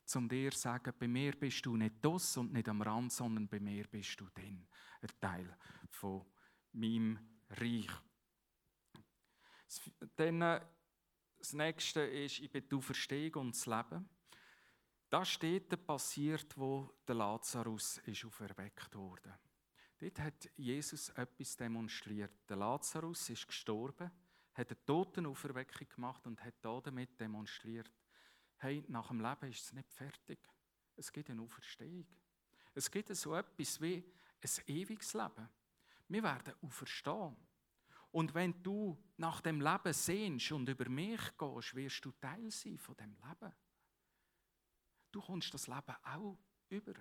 [0.06, 3.48] Zum dir zu sagen, bei mir bist du nicht das und nicht am Rand, sondern
[3.48, 4.66] bei mir bist du dann
[5.02, 5.56] ein Teil
[5.90, 6.24] von
[6.72, 7.18] meinem
[7.50, 7.90] Reich.
[10.14, 10.60] Dann äh,
[11.38, 14.08] das nächste ist, ich bin die Auferstehung und das Leben.
[15.08, 19.38] Das steht passiert, wo der Lazarus ist auferweckt wurde.
[19.98, 22.32] Dort hat Jesus etwas demonstriert.
[22.48, 24.10] Der Lazarus ist gestorben,
[24.54, 27.90] hat eine Totenauferweckung gemacht und hat damit demonstriert,
[28.58, 30.38] hey, nach dem Leben ist es nicht fertig.
[30.96, 32.06] Es gibt eine Auferstehung.
[32.74, 34.04] Es gibt so etwas wie
[34.42, 35.48] ein ewiges Leben.
[36.08, 37.36] Wir werden auferstehen.
[38.16, 42.78] Und wenn du nach dem Leben sehnst und über mich gehst, wirst du Teil sein
[42.78, 43.52] von dem Leben.
[45.12, 46.38] Du kommst das Leben auch
[46.70, 46.94] über.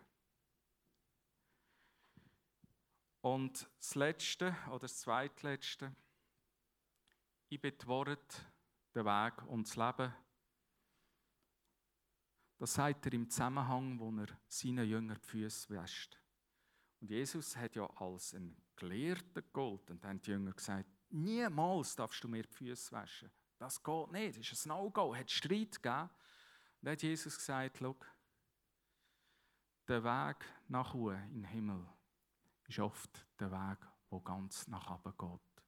[3.22, 5.96] Und das Letzte oder das Zweitletzte,
[7.48, 8.36] ich bin die Worte,
[8.94, 10.14] der Weg und das Leben.
[12.58, 16.20] Das sagt er im Zusammenhang, wo er seinen Jüngern die Füße wäscht.
[17.00, 19.94] Und Jesus hat ja als ein Gelehrter gegolten.
[19.94, 23.32] Und dann haben die Jünger gesagt, Niemals darfst du mir die Füße waschen.
[23.58, 24.40] Das geht nicht.
[24.40, 25.14] Das ist ein No-Go.
[25.14, 26.10] Es hat Streit gegeben.
[26.82, 27.96] dann hat Jesus gesagt: Schau,
[29.88, 31.88] der Weg nach oben in den Himmel
[32.68, 33.80] ist oft der Weg,
[34.12, 35.64] der ganz nach oben geht.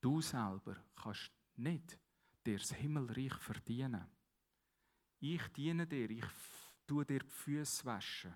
[0.00, 1.98] Du selber kannst nicht
[2.44, 4.06] dir das Himmelreich verdienen.
[5.20, 6.24] Ich diene dir, ich
[6.86, 8.34] tue dir die Füße waschen,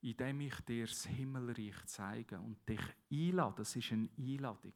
[0.00, 3.56] indem ich dir das Himmelreich zeige und dich einlade.
[3.56, 4.72] Das ist eine Einladung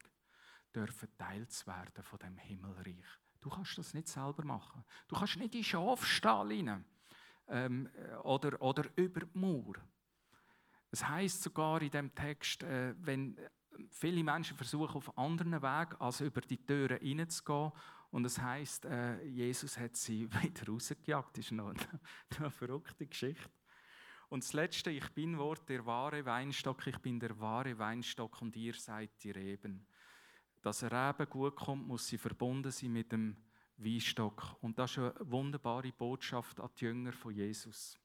[0.75, 3.05] dürfen Teil zu werden von dem Himmelreich.
[3.39, 4.83] Du kannst das nicht selber machen.
[5.07, 6.85] Du kannst nicht in Schafstall rein
[7.47, 7.89] ähm,
[8.23, 9.75] oder, oder über die Mauer.
[10.91, 13.37] Es heißt sogar in dem Text, äh, wenn
[13.89, 17.71] viele Menschen versuchen auf anderen Weg als über die Türen hineinzugehen
[18.11, 21.37] und es heißt, äh, Jesus hat sie wieder rausgejagt.
[21.37, 21.79] Das ist noch eine,
[22.37, 23.49] eine verrückte Geschichte.
[24.27, 28.55] Und das letzte, ich bin Wort, der wahre Weinstock, ich bin der wahre Weinstock und
[28.55, 29.85] ihr seid die Reben.
[30.61, 33.35] Dass eine Rebe gut kommt, muss sie verbunden sein mit dem
[33.77, 34.57] Weinstock.
[34.61, 37.97] Und das ist eine wunderbare Botschaft an die Jünger von Jesus.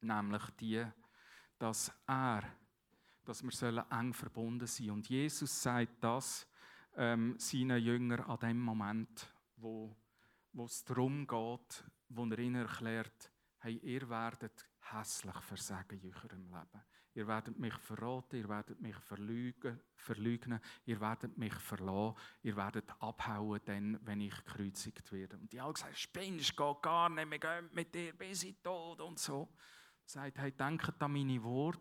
[0.00, 0.84] Nämlich die,
[1.58, 2.42] dass er,
[3.24, 4.90] dass wir eng verbunden sein sollen.
[4.90, 6.46] Und Jesus sagt das
[6.96, 9.94] ähm, seinen Jüngern an dem Moment, wo,
[10.52, 16.46] wo es darum geht, wo er ihnen erklärt, hey, ihr werdet hässlich versagen in eurem
[16.46, 16.82] Leben.
[17.16, 23.60] Ihr werdet mich verraten, ihr werdet mich verlügen, ihr werdet mich verlassen, ihr werdet abhauen,
[23.64, 25.38] dann, wenn ich gekreuzigt werde.
[25.38, 29.00] Und die haben gesagt, spinnst, geht gar nicht, wir gehen mit dir bis in Tod
[29.00, 29.48] und so.
[30.04, 31.80] Sagt, hey, denkt an meine Worte.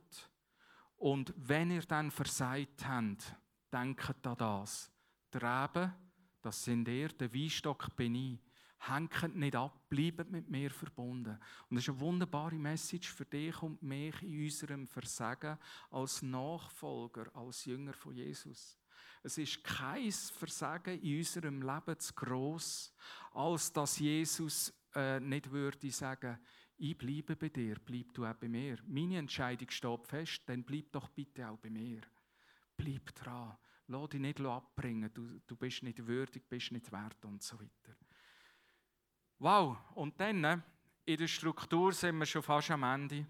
[0.95, 3.35] Und wenn ihr dann versagt habt,
[3.73, 4.89] denkt an das.
[5.33, 5.93] Die Reben,
[6.41, 8.44] das sind ihr, der Weinstock bin ich.
[8.87, 11.39] Hängt nicht ab, bleibt mit mir verbunden.
[11.69, 15.57] Und das ist eine wunderbare Message für dich und mich in unserem Versagen
[15.89, 18.77] als Nachfolger, als Jünger von Jesus.
[19.23, 22.93] Es ist kein Versagen in unserem Leben zu gross,
[23.33, 26.37] als dass Jesus äh, nicht würde sagen,
[26.77, 28.77] ich bleibe bei dir, bleib du auch bei mir.
[28.85, 32.01] Meine Entscheidung steht fest, dann bleib doch bitte auch bei mir.
[32.77, 33.57] Bleib dran.
[33.87, 37.95] Lass dich nicht abbringen, du, du bist nicht würdig, bist nicht wert und so weiter.
[39.39, 40.57] Wow, und dann äh,
[41.05, 43.25] in der Struktur sind wir schon fast am Ende.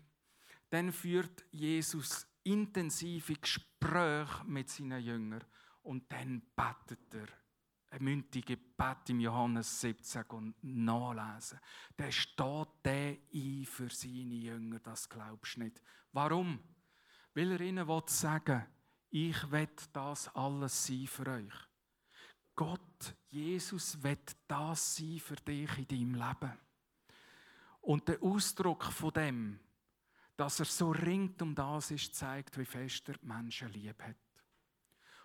[0.70, 5.44] Dann führt Jesus intensive Gespräche Gespräch mit seinen Jüngern.
[5.84, 7.28] Und dann betet er
[7.92, 11.60] ein mündiges Gebet im Johannes 17 und nachlesen.
[11.98, 15.82] Der steht der ein für seine Jünger, das glaubst du nicht.
[16.12, 16.60] Warum?
[17.34, 18.66] Weil er ihnen sagen
[19.12, 21.54] will, ich will das alles sein für euch.
[23.30, 26.58] Jesus, wird das sein für dich in deinem Leben.
[27.82, 29.60] Und der Ausdruck von dem,
[30.36, 34.16] dass er so ringt um das ist, zeigt, wie fest er die Menschen lieb hat.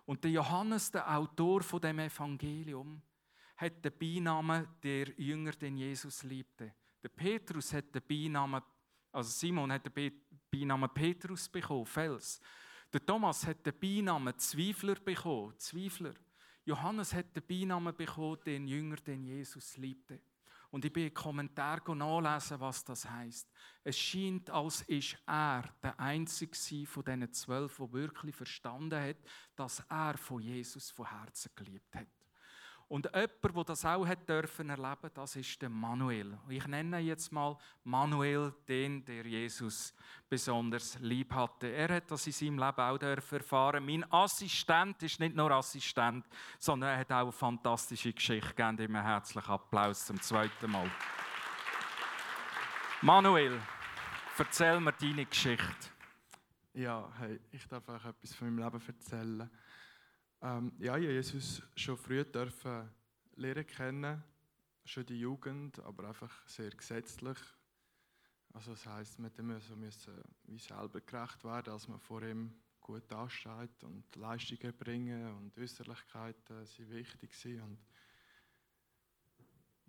[0.04, 3.00] Und der Johannes, der Autor von dem Evangelium,
[3.56, 6.74] hat den Beinamen der Jünger, den Jesus liebte.
[7.02, 8.62] Der Petrus hat den Beinamen,
[9.12, 10.12] also Simon hat den
[10.50, 12.40] Beinamen Petrus bekommen, Fels.
[12.92, 16.14] Der Thomas hat den Beinamen Zweifler bekommen, Zweifler.
[16.64, 20.20] Johannes hat den Beinamen bekommen, den Jünger, den Jesus liebte.
[20.70, 23.50] Und ich bin in Kommentar nachlesen, was das heißt.
[23.82, 29.16] Es scheint, als ist er der einzige von diesen zwölf, der wirklich verstanden hat,
[29.56, 32.06] dass er von Jesus von Herzen geliebt hat.
[32.90, 36.36] Und jemand, der das auch hat dürfen erleben, das ist der Manuel.
[36.48, 39.94] Ich nenne jetzt mal Manuel, den der Jesus
[40.28, 41.68] besonders lieb hatte.
[41.68, 43.86] Er hat das in seinem Leben auch dürfen erfahren.
[43.86, 46.26] Mein Assistent ist nicht nur Assistent,
[46.58, 48.54] sondern er hat auch eine fantastische Geschichte.
[48.54, 50.90] Geben ihm einen herzlichen Applaus zum zweiten Mal.
[53.02, 53.60] Manuel,
[54.36, 55.90] erzähl mir deine Geschichte.
[56.74, 59.48] Ja, hey, ich darf euch etwas von meinem Leben erzählen.
[60.42, 62.88] Ähm, ja, ich Jesus schon früh dürfen
[63.36, 64.22] lernen kennen,
[64.84, 67.38] schon die Jugend, aber einfach sehr gesetzlich.
[68.52, 73.02] Also das heisst, man musste müssen wie selber gerecht werden, dass man vor ihm gut
[73.08, 77.60] dasteht und Leistungen bringen und Äußerlichkeiten sind wichtig sind.
[77.60, 77.78] Und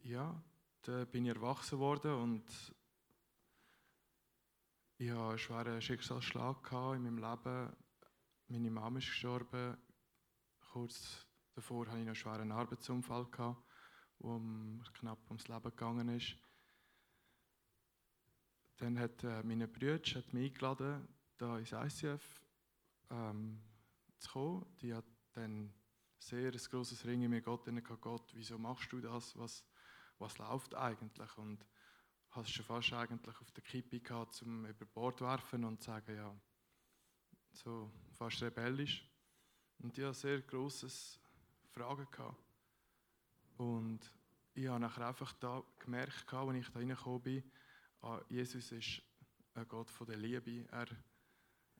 [0.03, 0.41] ja,
[0.81, 2.73] da bin ich erwachsen worden und
[4.97, 7.75] ich hatte einen schweren Schicksalsschlag in meinem Leben.
[8.49, 9.77] Meine Mama ist gestorben,
[10.71, 13.61] Kurz davor hatte ich einen schweren Arbeitsunfall, gehabt,
[14.19, 14.39] wo
[14.93, 16.37] knapp ums Leben gegangen ist.
[18.77, 19.99] Dann hat äh, meine Brüder
[20.31, 22.41] mich eingeladen, da ins ICF
[23.09, 23.61] ähm,
[24.17, 24.65] zu kommen.
[24.81, 25.03] Die hat
[25.33, 25.73] dann
[26.19, 29.37] sehr ein grosses Ring in mir Gott gehabt, Gott, wieso machst du das?
[29.37, 29.65] Was,
[30.19, 31.37] was läuft eigentlich?
[31.37, 31.65] Und
[32.29, 36.15] hast schon fast eigentlich auf der Kippe gehabt, zum über Bord werfen und zu sagen,
[36.15, 36.33] ja,
[37.51, 39.10] so fast rebellisch.
[39.81, 41.19] Und ich hatte sehr großes
[41.71, 42.07] Fragen.
[42.11, 42.37] Gehabt.
[43.57, 43.99] Und
[44.53, 47.51] ich habe nachher einfach da gemerkt, als ich da reingekommen bin,
[48.01, 49.01] ah, Jesus ist
[49.53, 50.67] ein Gott von der Liebe.
[50.71, 50.87] Er,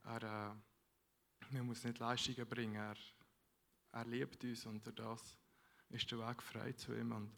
[0.03, 2.75] er, äh, man muss nicht Leistungen bringen.
[2.75, 2.95] Er,
[3.91, 5.37] er liebt uns und durch das
[5.89, 7.11] ist der Weg frei zu ihm.
[7.11, 7.31] Und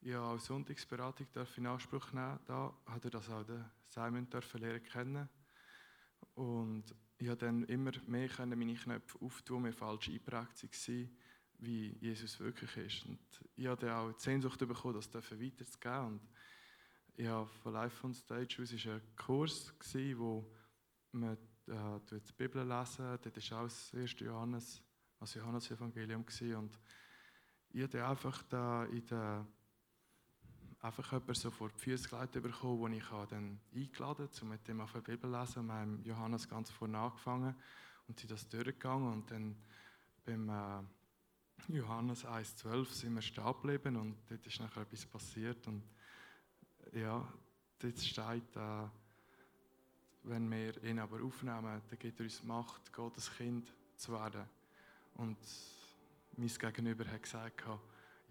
[0.00, 2.40] ich habe als Sonntagsberatung in Anspruch nehmen.
[2.46, 5.28] Da hat er das auch den Simon lernen kennen.
[6.34, 11.10] Und ich habe dann immer mehr meine Knöpfe auftun, mir falsch eingeprägt waren,
[11.58, 13.06] wie Jesus wirklich ist.
[13.06, 13.20] Und
[13.54, 16.06] ich habe dann auch die Sehnsucht bekommen, das weiterzugeben.
[16.06, 16.20] Und
[17.14, 19.72] ich habe von Life on Stage aus ein Kurs,
[20.16, 20.50] wo
[21.12, 24.82] man äh, die Bibel lesen Dort war auch das erste Johannes,
[25.20, 26.24] das Johannes-Evangelium.
[26.56, 26.80] Und
[27.70, 29.46] ich habe einfach da in der
[30.82, 34.66] einfach jemanden so vor die Füße gelegt bekommen, wo ich dann eingeladen habe, um mit
[34.66, 35.66] dem auf der Bibel zu lesen.
[35.66, 37.54] Wir haben Johannes ganz vorne angefangen
[38.08, 39.56] und sind das durchgegangen und dann
[40.24, 45.84] beim äh, Johannes 1,12 sind wir stehen geblieben und dort ist nachher etwas passiert und
[46.92, 47.26] ja,
[47.78, 48.88] dort steht, äh,
[50.24, 54.44] wenn wir ihn aber aufnehmen, dann gibt er uns Macht, Gottes Kind zu werden.
[55.14, 55.38] Und
[56.36, 57.64] mein Gegenüber hat gesagt,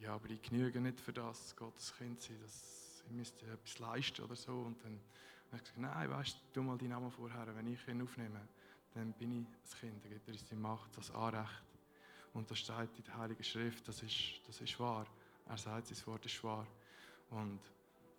[0.02, 4.24] ja, aber ich genüge nicht für das, Gottes Kind sein, das, ich müsste etwas leisten
[4.24, 4.54] oder so.
[4.54, 5.00] Und dann
[5.48, 8.42] habe ich gesagt, nein, weißt du, tu mal deinen Namen vorher, wenn ich ihn aufnehme,
[8.94, 11.64] dann bin ich das Kind, dann gibt er uns die Macht, das Anrecht.
[12.34, 15.06] Und das steht in der Heiligen Schrift, das ist, das ist wahr.
[15.48, 16.66] Er sagt, sein Wort ist wahr.
[17.30, 17.60] Und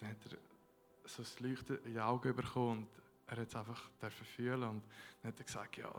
[0.01, 0.39] dann hat er
[1.09, 2.89] so das Leuchten in die Augen bekommen und
[3.27, 3.91] er hat es einfach
[4.37, 4.83] fühlen und
[5.23, 5.91] dann hat er gesagt, ja,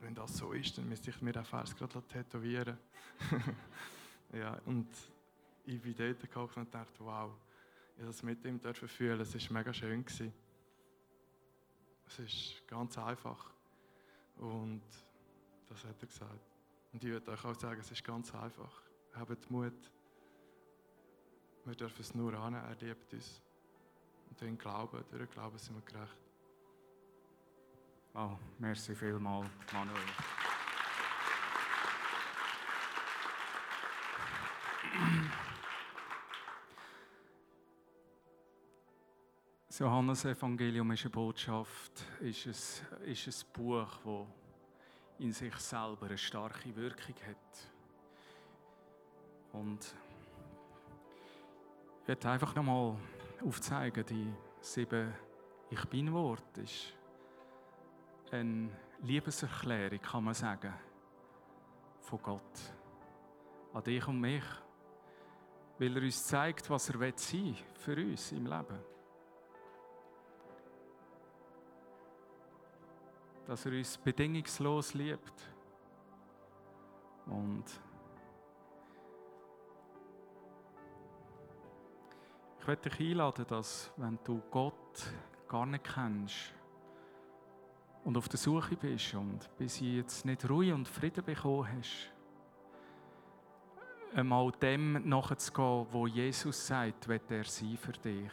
[0.00, 2.76] wenn das so ist, dann müsste ich mir den Vers gerade tätowieren.
[4.32, 4.88] ja, und
[5.64, 7.32] ich bin dort gekocht und dachte, wow,
[7.96, 9.20] ich das mit ihm dürfen fühlen.
[9.20, 10.04] Es war mega schön.
[10.04, 10.32] Gewesen.
[12.06, 13.52] Es ist ganz einfach.
[14.36, 14.82] Und
[15.68, 16.40] das hat er gesagt.
[16.92, 18.82] Und ich würde euch auch sagen, es ist ganz einfach.
[19.14, 19.90] Habt Mut.
[21.64, 23.40] Wir dürfen es nur an, er liebt uns.
[24.28, 26.18] Und durch Glauben, durch Glauben sind wir gerecht.
[28.14, 30.00] Oh, merci vielmals, Manuel.
[39.72, 44.26] Das Johannesevangelium ist eine Botschaft, ist ein, ist ein Buch, das
[45.18, 47.70] in sich selber eine starke Wirkung hat.
[49.54, 49.78] Und
[52.02, 52.98] ich werde einfach nochmal
[53.42, 55.10] aufzeigen, die sieben
[55.70, 56.92] Ich Bin-Wort ist
[58.30, 58.68] eine
[59.00, 60.74] Liebeserklärung, kann man sagen,
[61.98, 62.74] von Gott
[63.72, 64.44] an dich und mich,
[65.78, 68.91] weil er uns zeigt, was er sein will für uns im Leben.
[73.52, 75.54] Dass er uns bedingungslos liebt.
[77.26, 77.64] Und
[82.58, 85.04] ich werde dich einladen, dass, wenn du Gott
[85.48, 86.54] gar nicht kennst
[88.04, 92.10] und auf der Suche bist und bis jetzt nicht Ruhe und Frieden bekommen hast,
[94.14, 98.32] einmal dem nachzugehen, wo Jesus sagt, wird er sein für dich.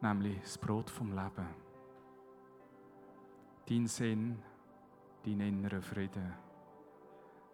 [0.00, 1.65] Nämlich das Brot vom Leben.
[3.68, 4.42] Dein Sinn,
[5.24, 6.32] dein innerer Frieden.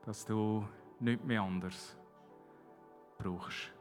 [0.05, 0.67] Dass du
[1.01, 1.97] nicht mehr anders
[3.19, 3.73] brauchst.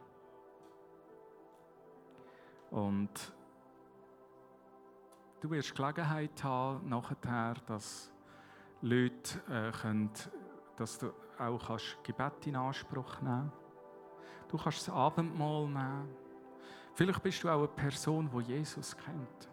[2.70, 3.32] Und
[5.40, 8.10] du wirst Gelegenheit haben, nachher, dass
[8.80, 10.10] Leute äh, können,
[10.76, 13.52] dass du auch kannst Gebet in Anspruch nehmen
[14.52, 16.14] Du kannst das Abendmahl nehmen.
[16.92, 19.48] Vielleicht bist du auch eine Person, die Jesus kennt.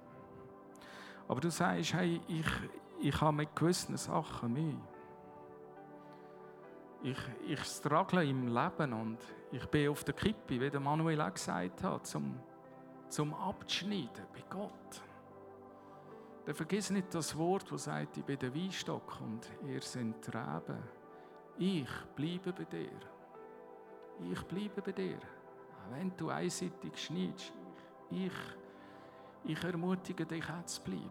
[1.30, 2.47] Aber du sagst, hey, ich,
[2.99, 4.82] ich habe mit gewissen Sachen Mühe.
[7.03, 9.19] Ich, ich struggle im Leben und
[9.51, 12.39] ich bin auf der Kippe, wie der Manuel auch gesagt hat, zum,
[13.07, 15.01] zum Abschneiden bei Gott.
[16.45, 20.15] Dann vergiss nicht das Wort, das sagt, ich bin der Weinstock und ihr seid
[21.59, 21.82] die.
[21.82, 22.99] Ich bleibe bei dir.
[24.32, 25.19] Ich bleibe bei dir.
[25.91, 27.53] wenn du einseitig schneidest,
[28.09, 28.34] ich,
[29.44, 31.10] ich ermutige dich auch zu bleiben.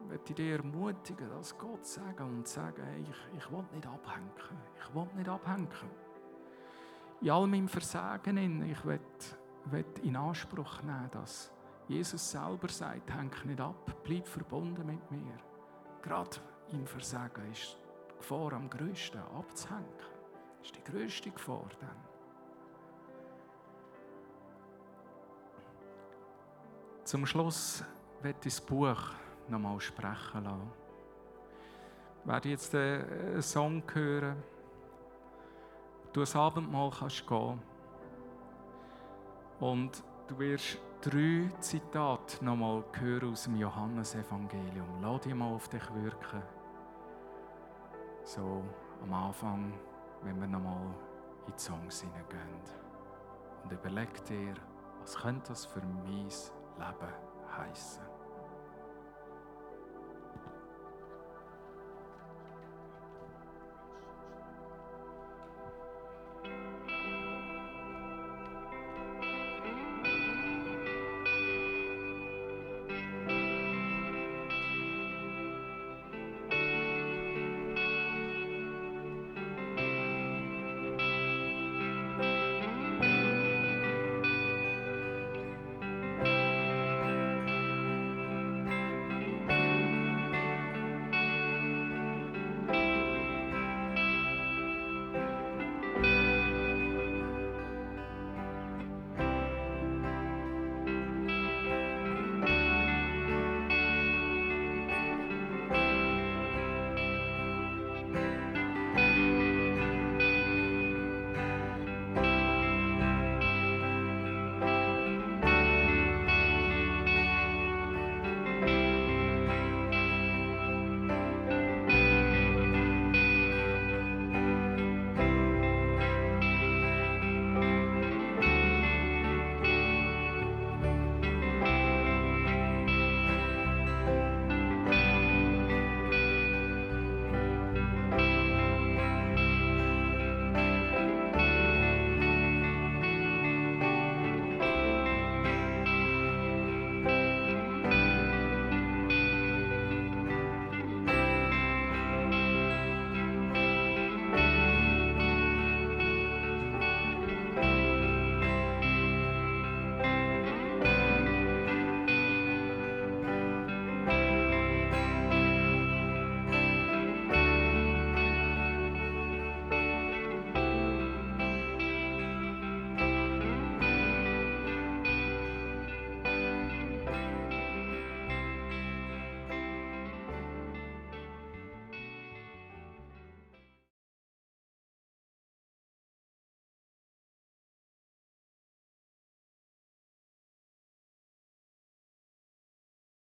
[0.00, 4.30] Ich möchte dich ermutigen, dass Gott sagen und sagen, hey, ich, ich will nicht abhängen.
[4.78, 5.68] Ich will nicht abhängen.
[7.20, 9.00] In all meinem Versagen, ich will,
[9.66, 11.50] will in Anspruch nehmen, dass
[11.88, 15.36] Jesus selber sagt, häng nicht ab, bleib verbunden mit mir.
[16.02, 16.38] Gerade
[16.72, 17.76] im Versagen ist
[18.18, 19.86] Gefahr am grössten, abzuhängen.
[20.58, 22.07] Das ist die grösste Gefahr dann.
[27.08, 27.82] Zum Schluss
[28.20, 29.00] wird das Buch
[29.48, 30.70] nochmal sprechen lassen.
[32.24, 34.36] Werde jetzt einen Song hören.
[36.12, 37.62] Du das Abendmahl kannst gehen.
[39.58, 45.00] Und du wirst drei Zitate nochmal hören aus dem Johannesevangelium.
[45.00, 46.42] Lass dich mal auf dich wirken
[48.22, 48.62] so
[49.02, 49.72] am Anfang,
[50.24, 50.94] wenn wir nochmal
[51.46, 52.60] in die Songs hineingehen.
[53.64, 54.52] Und überleg dir,
[55.00, 56.28] was könnte das für mein
[56.78, 57.12] Leben
[57.56, 58.07] heißen?